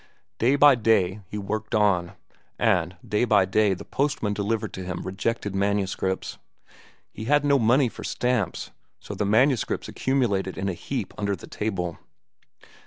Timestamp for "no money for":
7.45-8.03